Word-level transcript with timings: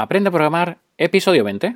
Aprende 0.00 0.28
a 0.28 0.30
programar, 0.30 0.78
episodio 0.96 1.42
20. 1.42 1.74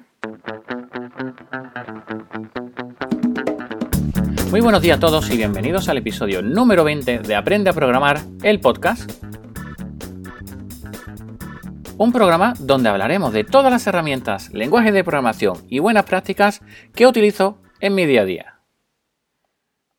Muy 4.48 4.60
buenos 4.60 4.80
días 4.80 4.98
a 4.98 5.00
todos 5.00 5.28
y 5.28 5.36
bienvenidos 5.36 5.88
al 5.88 5.98
episodio 5.98 6.40
número 6.40 6.84
20 6.84 7.18
de 7.18 7.34
Aprende 7.34 7.70
a 7.70 7.72
programar, 7.72 8.20
el 8.44 8.60
podcast. 8.60 9.10
Un 11.98 12.12
programa 12.12 12.54
donde 12.60 12.90
hablaremos 12.90 13.32
de 13.32 13.42
todas 13.42 13.72
las 13.72 13.88
herramientas, 13.88 14.52
lenguajes 14.52 14.94
de 14.94 15.02
programación 15.02 15.56
y 15.68 15.80
buenas 15.80 16.04
prácticas 16.04 16.60
que 16.94 17.08
utilizo 17.08 17.58
en 17.80 17.96
mi 17.96 18.06
día 18.06 18.20
a 18.20 18.24
día. 18.24 18.51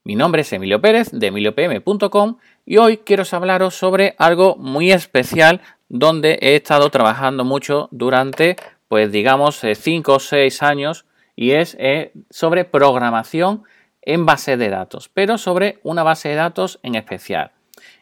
Mi 0.06 0.16
nombre 0.16 0.42
es 0.42 0.52
Emilio 0.52 0.82
Pérez 0.82 1.10
de 1.12 1.28
emiliopm.com 1.28 2.36
y 2.66 2.76
hoy 2.76 2.98
quiero 2.98 3.22
hablaros 3.32 3.74
sobre 3.74 4.14
algo 4.18 4.54
muy 4.56 4.92
especial 4.92 5.62
donde 5.88 6.38
he 6.42 6.56
estado 6.56 6.90
trabajando 6.90 7.42
mucho 7.42 7.88
durante, 7.90 8.56
pues 8.88 9.10
digamos, 9.10 9.62
5 9.62 10.12
eh, 10.12 10.14
o 10.14 10.18
6 10.18 10.62
años 10.62 11.06
y 11.34 11.52
es 11.52 11.74
eh, 11.80 12.12
sobre 12.28 12.66
programación 12.66 13.62
en 14.02 14.26
base 14.26 14.58
de 14.58 14.68
datos, 14.68 15.08
pero 15.08 15.38
sobre 15.38 15.78
una 15.82 16.02
base 16.02 16.28
de 16.28 16.34
datos 16.34 16.80
en 16.82 16.96
especial. 16.96 17.52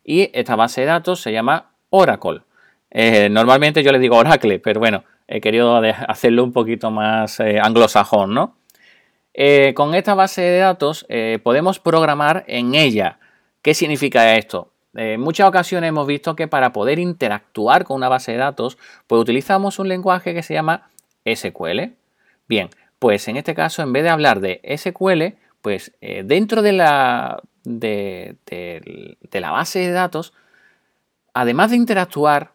Y 0.03 0.29
esta 0.33 0.57
base 0.57 0.81
de 0.81 0.89
datos 0.89 1.21
se 1.21 1.31
llama 1.31 1.71
Oracle. 1.91 2.41
Eh, 2.91 3.29
normalmente 3.31 3.85
yo 3.85 3.93
le 3.93 4.01
digo 4.01 4.17
Oracle, 4.17 4.59
pero 4.59 4.81
bueno, 4.81 5.05
he 5.29 5.41
querido 5.41 5.77
hacerlo 6.09 6.43
un 6.43 6.53
poquito 6.53 6.91
más 6.91 7.39
anglosajón, 7.39 8.35
¿no? 8.35 8.57
Con 9.75 9.95
esta 9.95 10.15
base 10.15 10.43
de 10.43 10.59
datos 10.59 11.07
podemos 11.43 11.79
programar 11.79 12.45
en 12.47 12.75
ella. 12.75 13.19
¿Qué 13.63 13.75
significa 13.75 14.37
esto? 14.37 14.73
En 14.95 15.21
muchas 15.21 15.49
ocasiones 15.49 15.89
hemos 15.89 16.07
visto 16.07 16.37
que 16.37 16.49
para 16.49 16.73
poder 16.73 16.99
interactuar 16.99 17.85
con 17.85 17.97
una 17.97 18.09
base 18.09 18.33
de 18.33 18.39
datos, 18.39 18.77
pues 19.07 19.21
utilizamos 19.21 19.79
un 19.79 19.89
lenguaje 19.89 20.35
que 20.35 20.43
se 20.43 20.55
llama 20.55 20.91
SQL. 21.25 21.95
Bien, 22.47 22.69
pues 22.99 23.27
en 23.29 23.37
este 23.37 23.55
caso, 23.55 23.83
en 23.83 23.93
vez 23.93 24.03
de 24.03 24.11
hablar 24.11 24.41
de 24.41 24.61
SQL, 24.77 25.39
pues 25.63 25.93
eh, 26.01 26.23
dentro 26.25 26.61
de 26.61 26.73
la, 26.73 27.41
de, 27.65 28.37
de 28.47 29.41
la 29.41 29.51
base 29.51 29.79
de 29.79 29.93
datos, 29.93 30.35
además 31.33 31.71
de 31.71 31.77
interactuar, 31.77 32.53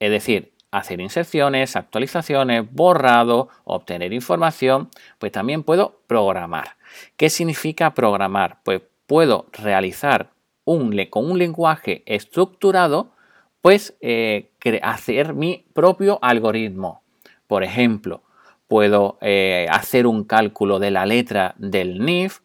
es 0.00 0.10
decir, 0.10 0.52
hacer 0.70 1.00
inserciones, 1.00 1.76
actualizaciones, 1.76 2.70
borrado, 2.72 3.48
obtener 3.64 4.12
información, 4.12 4.88
pues 5.18 5.32
también 5.32 5.62
puedo 5.62 6.00
programar. 6.06 6.76
¿Qué 7.16 7.30
significa 7.30 7.94
programar? 7.94 8.58
Pues 8.64 8.82
puedo 9.06 9.46
realizar 9.52 10.30
con 10.64 11.24
un 11.24 11.38
lenguaje 11.38 12.02
estructurado, 12.06 13.12
pues 13.60 13.96
eh, 14.00 14.52
hacer 14.82 15.34
mi 15.34 15.66
propio 15.74 16.18
algoritmo. 16.22 17.02
Por 17.46 17.64
ejemplo, 17.64 18.22
puedo 18.68 19.18
eh, 19.20 19.66
hacer 19.70 20.06
un 20.06 20.24
cálculo 20.24 20.78
de 20.78 20.92
la 20.92 21.06
letra 21.06 21.54
del 21.58 22.04
NIF, 22.04 22.40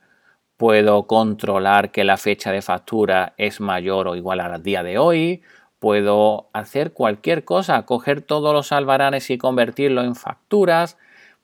puedo 0.58 1.06
controlar 1.06 1.92
que 1.92 2.04
la 2.04 2.18
fecha 2.18 2.52
de 2.52 2.64
factura 2.64 3.34
es 3.38 3.60
mayor 3.60 4.08
o 4.08 4.16
igual 4.16 4.40
al 4.40 4.64
día 4.64 4.82
de 4.82 4.98
hoy, 4.98 5.44
puedo 5.80 6.50
hacer 6.54 6.94
cualquier 6.94 7.46
cosa, 7.46 7.86
coger 7.86 8.22
todos 8.22 8.54
los 8.54 8.72
albaranes 8.72 9.30
y 9.30 9.38
convertirlo 9.38 10.04
en 10.04 10.16
facturas, 10.16 10.98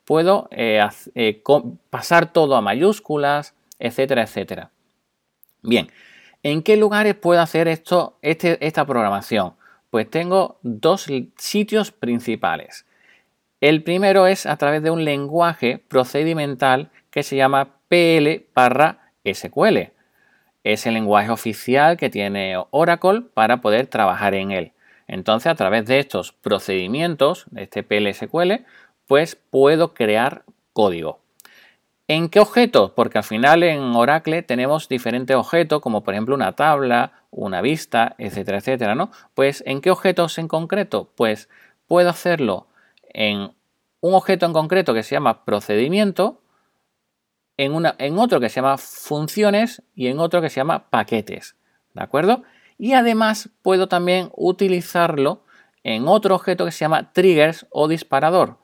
puedo 0.05 0.47
eh, 0.51 0.81
pasar 1.89 2.33
todo 2.33 2.55
a 2.55 2.61
mayúsculas, 2.61 3.55
etcétera, 3.79 4.23
etcétera. 4.23 4.71
Bien, 5.61 5.89
¿En 6.43 6.63
qué 6.63 6.75
lugares 6.75 7.13
puedo 7.15 7.39
hacer 7.39 7.67
esto, 7.67 8.17
este, 8.21 8.65
esta 8.65 8.85
programación? 8.85 9.53
Pues 9.91 10.09
tengo 10.09 10.57
dos 10.63 11.07
sitios 11.37 11.91
principales. 11.91 12.85
El 13.59 13.83
primero 13.83 14.25
es 14.25 14.47
a 14.47 14.57
través 14.57 14.81
de 14.81 14.89
un 14.89 15.05
lenguaje 15.05 15.83
procedimental 15.87 16.89
que 17.11 17.21
se 17.21 17.35
llama 17.35 17.75
PL 17.89 18.47
barra 18.55 19.11
SQL. 19.23 19.91
Es 20.63 20.85
el 20.85 20.93
lenguaje 20.93 21.31
oficial 21.31 21.97
que 21.97 22.09
tiene 22.09 22.55
Oracle 22.69 23.21
para 23.33 23.61
poder 23.61 23.87
trabajar 23.87 24.33
en 24.35 24.51
él. 24.51 24.73
Entonces, 25.07 25.51
a 25.51 25.55
través 25.55 25.85
de 25.85 25.99
estos 25.99 26.31
procedimientos, 26.31 27.45
de 27.51 27.63
este 27.63 27.83
PLSQL, 27.83 28.65
pues 29.07 29.35
puedo 29.35 29.93
crear 29.93 30.43
código. 30.73 31.19
¿En 32.07 32.29
qué 32.29 32.39
objetos? 32.39 32.91
Porque 32.91 33.17
al 33.17 33.23
final 33.23 33.63
en 33.63 33.79
Oracle 33.95 34.41
tenemos 34.41 34.89
diferentes 34.89 35.35
objetos, 35.35 35.81
como 35.81 36.03
por 36.03 36.13
ejemplo 36.13 36.35
una 36.35 36.53
tabla, 36.53 37.13
una 37.29 37.61
vista, 37.61 38.15
etcétera, 38.17 38.57
etcétera, 38.57 38.95
¿no? 38.95 39.11
Pues 39.33 39.63
¿en 39.65 39.79
qué 39.79 39.91
objetos 39.91 40.37
en 40.37 40.49
concreto? 40.49 41.09
Pues 41.15 41.47
puedo 41.87 42.09
hacerlo 42.09 42.67
en 43.13 43.51
un 44.01 44.13
objeto 44.13 44.45
en 44.45 44.53
concreto 44.53 44.93
que 44.93 45.03
se 45.03 45.15
llama 45.15 45.45
procedimiento, 45.45 46.40
en, 47.65 48.17
otro 48.17 48.39
que 48.39 48.49
se 48.49 48.55
llama 48.55 48.77
funciones 48.77 49.83
y 49.93 50.07
en 50.07 50.19
otro 50.19 50.41
que 50.41 50.49
se 50.49 50.57
llama 50.57 50.89
paquetes, 50.89 51.55
¿de 51.93 52.01
acuerdo? 52.01 52.43
Y 52.77 52.93
además 52.93 53.49
puedo 53.61 53.87
también 53.87 54.31
utilizarlo 54.35 55.43
en 55.83 56.07
otro 56.07 56.35
objeto 56.35 56.65
que 56.65 56.71
se 56.71 56.79
llama 56.79 57.11
triggers 57.13 57.67
o 57.69 57.87
disparador. 57.87 58.57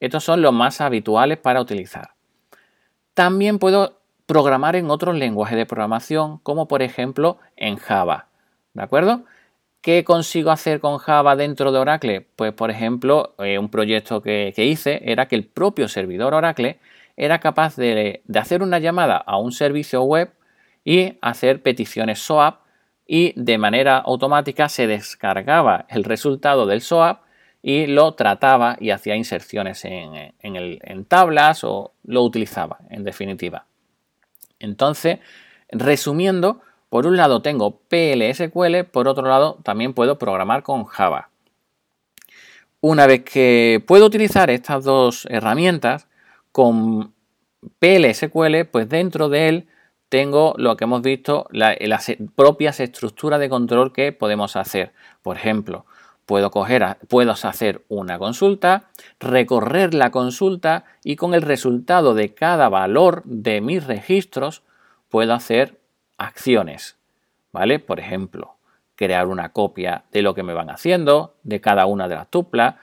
Estos 0.00 0.24
son 0.24 0.42
los 0.42 0.52
más 0.52 0.80
habituales 0.80 1.38
para 1.38 1.60
utilizar. 1.60 2.14
También 3.14 3.60
puedo 3.60 4.00
programar 4.26 4.74
en 4.74 4.90
otros 4.90 5.14
lenguajes 5.14 5.56
de 5.56 5.66
programación, 5.66 6.38
como 6.38 6.66
por 6.66 6.82
ejemplo 6.82 7.38
en 7.56 7.76
Java. 7.76 8.26
¿De 8.74 8.82
acuerdo? 8.82 9.24
¿Qué 9.80 10.02
consigo 10.02 10.50
hacer 10.50 10.80
con 10.80 10.98
Java 10.98 11.36
dentro 11.36 11.70
de 11.70 11.78
Oracle? 11.78 12.26
Pues 12.34 12.52
por 12.52 12.72
ejemplo, 12.72 13.36
eh, 13.38 13.58
un 13.58 13.70
proyecto 13.70 14.20
que, 14.20 14.52
hice 14.56 15.00
era 15.04 15.28
que 15.28 15.36
el 15.36 15.46
propio 15.46 15.86
servidor 15.86 16.34
Oracle 16.34 16.80
era 17.16 17.40
capaz 17.40 17.76
de, 17.76 18.22
hacer 18.34 18.62
una 18.62 18.78
llamada 18.78 19.16
a 19.16 19.38
un 19.38 19.52
servicio 19.52 20.02
web 20.02 20.32
y 20.84 21.18
hacer 21.22 21.62
peticiones 21.62 22.18
SOAP 22.20 22.60
y 23.06 23.32
de 23.40 23.58
manera 23.58 23.98
automática 23.98 24.68
se 24.68 24.86
descargaba 24.86 25.86
el 25.88 26.04
resultado 26.04 26.66
del 26.66 26.80
SOAP 26.80 27.22
y 27.62 27.86
lo 27.86 28.14
trataba 28.14 28.76
y 28.78 28.90
hacía 28.90 29.16
inserciones 29.16 29.84
en, 29.84 31.04
tablas 31.06 31.64
o 31.64 31.94
lo 32.04 32.22
utilizaba, 32.22 32.78
en 32.90 33.02
definitiva. 33.02 33.66
Entonces, 34.58 35.18
resumiendo, 35.70 36.60
por 36.88 37.06
un 37.06 37.16
lado 37.16 37.42
tengo 37.42 37.80
PLSQL, 37.88 38.84
por 38.84 39.08
otro 39.08 39.26
lado 39.26 39.58
también 39.64 39.94
puedo 39.94 40.18
programar 40.18 40.62
con 40.62 40.84
Java. 40.84 41.30
Una 42.80 43.06
vez 43.06 43.24
que 43.24 43.82
puedo 43.84 44.06
utilizar 44.06 44.50
estas 44.50 44.84
dos 44.84 45.26
herramientas 45.30 46.06
con 46.56 47.12
PLSQL, 47.80 48.64
pues 48.70 48.88
dentro 48.88 49.28
de 49.28 49.50
él 49.50 49.68
tengo 50.08 50.54
lo 50.56 50.74
que 50.74 50.84
hemos 50.84 51.02
visto, 51.02 51.46
las 51.50 52.10
propias 52.34 52.80
estructuras 52.80 53.40
de 53.40 53.50
control 53.50 53.92
que 53.92 54.12
podemos 54.12 54.56
hacer. 54.56 54.94
Por 55.20 55.36
ejemplo, 55.36 55.84
Puedo, 56.24 56.50
puedo 57.08 57.32
hacer 57.32 57.84
una 57.88 58.18
consulta, 58.18 58.84
recorrer 59.20 59.92
la 59.94 60.10
consulta 60.10 60.84
y 61.04 61.14
con 61.14 61.34
el 61.34 61.42
resultado 61.42 62.14
de 62.14 62.34
cada 62.34 62.68
valor 62.70 63.22
de 63.26 63.60
mis 63.60 63.86
registros 63.86 64.62
puedo 65.08 65.34
hacer 65.34 65.78
acciones. 66.16 66.96
¿Vale? 67.52 67.78
Por 67.78 68.00
ejemplo, 68.00 68.56
crear 68.96 69.28
una 69.28 69.52
copia 69.52 70.04
de 70.10 70.22
lo 70.22 70.34
que 70.34 70.42
me 70.42 70.54
van 70.54 70.70
haciendo, 70.70 71.36
de 71.44 71.60
cada 71.60 71.86
una 71.86 72.08
de 72.08 72.16
las 72.16 72.28
tuplas, 72.28 72.74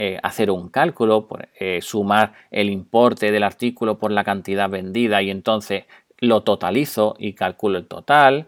eh, 0.00 0.16
hacer 0.22 0.52
un 0.52 0.68
cálculo, 0.68 1.26
eh, 1.58 1.80
sumar 1.82 2.32
el 2.52 2.70
importe 2.70 3.32
del 3.32 3.42
artículo 3.42 3.98
por 3.98 4.12
la 4.12 4.22
cantidad 4.22 4.70
vendida 4.70 5.22
y 5.22 5.28
entonces 5.28 5.86
lo 6.18 6.44
totalizo 6.44 7.16
y 7.18 7.32
calculo 7.32 7.78
el 7.78 7.88
total. 7.88 8.46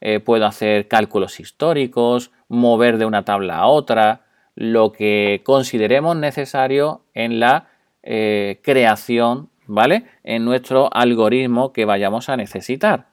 Eh, 0.00 0.18
puedo 0.18 0.44
hacer 0.44 0.88
cálculos 0.88 1.38
históricos, 1.38 2.32
mover 2.48 2.98
de 2.98 3.04
una 3.04 3.24
tabla 3.24 3.58
a 3.58 3.68
otra, 3.68 4.22
lo 4.56 4.90
que 4.90 5.42
consideremos 5.44 6.16
necesario 6.16 7.02
en 7.14 7.38
la 7.38 7.68
creación, 8.02 9.50
¿vale? 9.66 10.04
En 10.24 10.44
nuestro 10.44 10.92
algoritmo 10.92 11.72
que 11.72 11.84
vayamos 11.84 12.28
a 12.28 12.36
necesitar. 12.36 13.06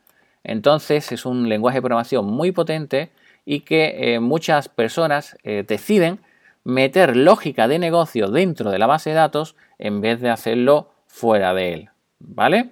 Entonces 0.44 1.12
es 1.12 1.24
un 1.24 1.50
lenguaje 1.50 1.78
de 1.78 1.82
programación 1.84 2.26
muy 2.26 2.52
potente 2.52 3.12
y 3.46 3.60
que 3.60 4.18
muchas 4.20 4.70
personas 4.70 5.38
deciden 5.44 6.20
meter 6.66 7.16
lógica 7.16 7.70
de 7.70 7.80
negocio 7.80 8.28
dentro 8.28 8.72
de 8.72 8.80
la 8.80 8.88
base 8.88 9.12
de 9.12 9.16
datos 9.16 9.56
en 9.80 10.02
vez 10.02 10.20
de 10.20 10.30
hacerlo 10.30 10.92
fuera 11.08 11.54
de 11.54 11.74
él, 11.74 11.90
¿vale? 12.20 12.72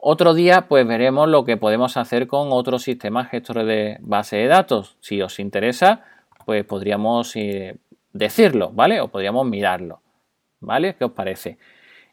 Otro 0.00 0.34
día 0.34 0.66
pues 0.68 0.86
veremos 0.86 1.28
lo 1.28 1.44
que 1.44 1.56
podemos 1.56 1.96
hacer 1.96 2.26
con 2.26 2.48
otros 2.50 2.82
sistemas 2.82 3.28
gestores 3.28 3.66
de 3.66 3.98
base 4.00 4.36
de 4.36 4.46
datos. 4.46 4.96
Si 5.00 5.20
os 5.20 5.38
interesa, 5.38 6.04
pues 6.46 6.64
podríamos 6.64 7.36
eh, 7.36 7.76
decirlo, 8.12 8.70
¿vale? 8.72 9.00
O 9.00 9.08
podríamos 9.08 9.46
mirarlo, 9.46 10.00
¿vale? 10.60 10.94
¿Qué 10.96 11.04
os 11.04 11.12
parece? 11.12 11.58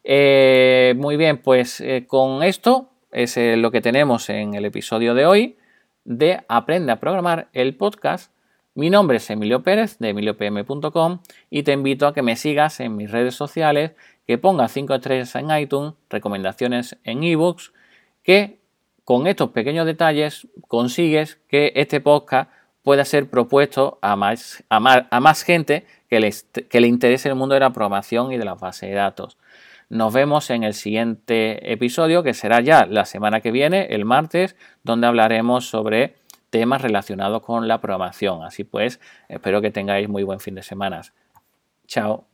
Eh, 0.04 0.94
muy 0.98 1.16
bien, 1.16 1.38
pues 1.38 1.80
eh, 1.80 2.04
con 2.06 2.42
esto 2.42 2.90
es 3.10 3.38
lo 3.38 3.70
que 3.70 3.80
tenemos 3.80 4.28
en 4.28 4.54
el 4.54 4.66
episodio 4.66 5.14
de 5.14 5.24
hoy 5.24 5.56
de 6.04 6.44
Aprende 6.48 6.92
a 6.92 7.00
programar 7.00 7.48
el 7.52 7.74
podcast 7.76 8.35
Mi 8.76 8.90
nombre 8.90 9.16
es 9.16 9.30
Emilio 9.30 9.62
Pérez 9.62 9.98
de 10.00 10.10
emiliopm.com 10.10 11.20
y 11.48 11.62
te 11.62 11.72
invito 11.72 12.06
a 12.06 12.12
que 12.12 12.20
me 12.20 12.36
sigas 12.36 12.78
en 12.80 12.94
mis 12.94 13.10
redes 13.10 13.34
sociales, 13.34 13.92
que 14.26 14.36
pongas 14.36 14.70
5 14.72 14.96
estrellas 14.96 15.34
en 15.34 15.50
iTunes, 15.50 15.94
recomendaciones 16.10 16.98
en 17.02 17.24
ebooks, 17.24 17.72
que 18.22 18.58
con 19.02 19.26
estos 19.28 19.48
pequeños 19.52 19.86
detalles 19.86 20.46
consigues 20.68 21.38
que 21.48 21.72
este 21.74 22.02
podcast 22.02 22.50
pueda 22.82 23.06
ser 23.06 23.30
propuesto 23.30 23.98
a 24.02 24.14
más, 24.14 24.62
gente 25.42 25.86
que 26.10 26.34
que 26.68 26.80
le 26.82 26.86
interese 26.86 27.30
el 27.30 27.34
mundo 27.34 27.54
de 27.54 27.60
la 27.60 27.70
programación 27.72 28.30
y 28.30 28.36
de 28.36 28.44
las 28.44 28.60
bases 28.60 28.90
de 28.90 28.94
datos. 28.94 29.38
Nos 29.88 30.12
vemos 30.12 30.50
en 30.50 30.64
el 30.64 30.74
siguiente 30.74 31.72
episodio, 31.72 32.22
que 32.22 32.34
será 32.34 32.60
ya 32.60 32.84
la 32.84 33.06
semana 33.06 33.40
que 33.40 33.52
viene, 33.52 33.86
el 33.88 34.04
martes, 34.04 34.54
donde 34.82 35.06
hablaremos 35.06 35.64
sobre 35.64 36.16
temas 36.50 36.82
relacionados 36.82 37.42
con 37.42 37.68
la 37.68 37.80
programación. 37.80 38.42
Así 38.42 38.64
pues, 38.64 39.00
espero 39.28 39.60
que 39.60 39.70
tengáis 39.70 40.08
muy 40.08 40.22
buen 40.22 40.40
fin 40.40 40.54
de 40.54 40.62
semana. 40.62 41.02
Chao. 41.86 42.26